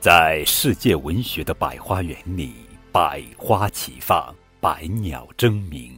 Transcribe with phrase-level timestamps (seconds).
[0.00, 2.54] 在世界文学的百花园里，
[2.90, 5.94] 百花齐放，百鸟争鸣。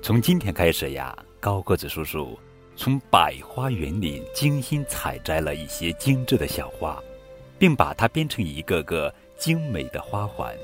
[0.00, 2.38] 从今天开始呀，高个子叔叔
[2.76, 7.02] 从百花园里精心采摘了一些精致的小花，
[7.58, 10.54] 并把它编成一个个精美的花环。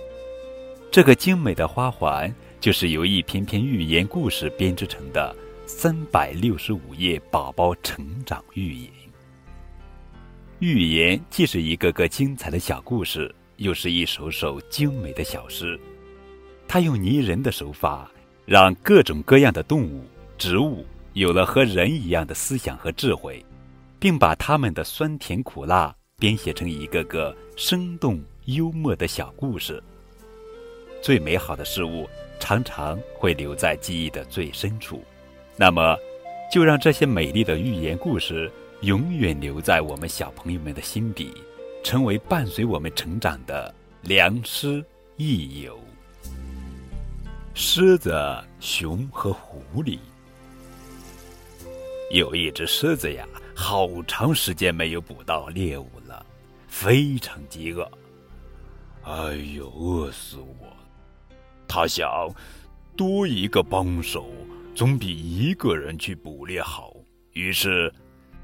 [0.89, 5.35] 这个精美的花环，就是由一篇篇寓言故事编织成的
[5.67, 9.00] 三百六十五页宝宝成长寓言。
[10.61, 15.81] 寓言既是一个个精彩的小故事，又是一首首精美的小诗。
[16.69, 18.11] 它用拟人的手法，
[18.45, 20.05] 让各种各样的动物、
[20.37, 23.43] 植物有了和人一样的思想和智慧，
[23.99, 29.83] 并把它们的酸甜苦辣编写成一个个生动幽默的小故事。
[31.01, 32.07] 最美好的事物
[32.39, 35.03] 常常会留在记忆的最深处，
[35.57, 35.97] 那么，
[36.53, 38.53] 就让这些美丽的寓言故事。
[38.83, 41.35] 永远留在我们小朋友们的心底，
[41.85, 44.83] 成为伴随我们成长的良师
[45.19, 45.79] 益友。
[47.53, 48.11] 狮子、
[48.59, 49.99] 熊和狐狸。
[52.11, 56.25] 有一只狮子呀，好长时间没有捕到猎物了，
[56.67, 57.87] 非常饥饿。
[59.03, 60.75] 哎呦，饿死我！
[61.69, 62.09] 他想，
[62.97, 64.31] 多一个帮手
[64.75, 66.95] 总比一个人去捕猎好。
[67.35, 67.93] 于是。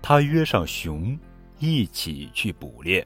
[0.09, 1.19] 他约上熊，
[1.59, 3.05] 一起去捕猎。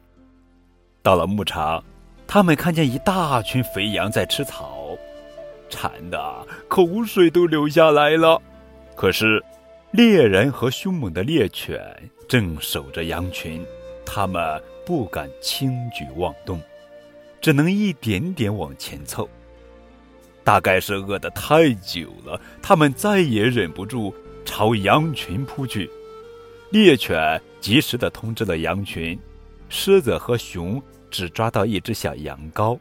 [1.03, 1.83] 到了牧场，
[2.27, 4.95] 他们看见一大群肥羊在吃草，
[5.70, 8.39] 馋的口水都流下来了。
[8.95, 9.42] 可是，
[9.92, 11.81] 猎人和凶猛的猎犬
[12.29, 13.64] 正守着羊群，
[14.05, 16.61] 他们不敢轻举妄动，
[17.41, 19.27] 只能一点点往前凑。
[20.45, 24.14] 大概是饿得太久了，他们再也忍不住，
[24.45, 25.91] 朝羊群扑去。
[26.71, 29.19] 猎犬及时的通知了羊群，
[29.69, 32.79] 狮子和熊只抓到一只小羊羔。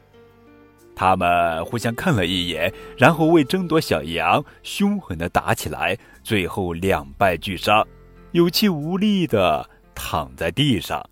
[0.96, 7.84] 他们互相看了一眼，然后为争夺小羊，凶狠的打起来，最后两败俱伤，
[8.32, 11.04] 有气无力的躺在地上。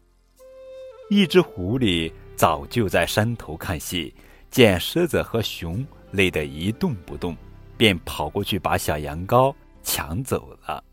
[1.10, 4.14] 一只狐狸早就在山头看戏，
[4.52, 7.36] 见狮子和熊累得一动不动，
[7.76, 9.52] 便跑过去把小羊羔
[9.82, 10.84] 抢走了。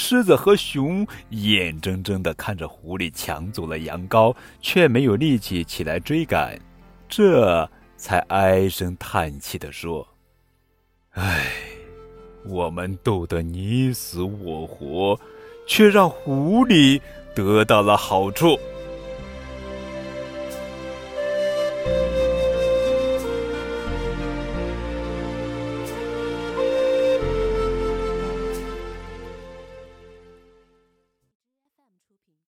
[0.00, 6.58] 狮子和熊眼睁睁地看着狐狸抢走了羊羔，却没有力气起来追赶，
[7.06, 7.68] 这
[7.98, 10.08] 才唉声叹气地说
[11.12, 11.44] ：“唉，
[12.46, 15.20] 我们斗得你死我活，
[15.66, 16.98] 却让狐狸
[17.34, 18.58] 得到了好处。”